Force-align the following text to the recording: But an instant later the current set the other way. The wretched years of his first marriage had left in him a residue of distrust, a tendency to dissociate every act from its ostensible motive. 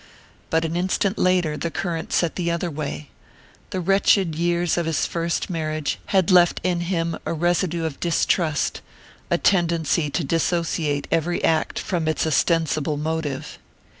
But 0.49 0.65
an 0.65 0.75
instant 0.75 1.19
later 1.19 1.55
the 1.57 1.69
current 1.69 2.11
set 2.11 2.35
the 2.35 2.49
other 2.49 2.71
way. 2.71 3.11
The 3.69 3.79
wretched 3.79 4.33
years 4.33 4.75
of 4.75 4.87
his 4.87 5.05
first 5.05 5.47
marriage 5.47 5.99
had 6.07 6.31
left 6.31 6.59
in 6.63 6.79
him 6.79 7.19
a 7.23 7.33
residue 7.33 7.85
of 7.85 7.99
distrust, 7.99 8.81
a 9.29 9.37
tendency 9.37 10.09
to 10.09 10.23
dissociate 10.23 11.07
every 11.11 11.43
act 11.43 11.77
from 11.77 12.07
its 12.07 12.25
ostensible 12.25 12.97
motive. 12.97 13.59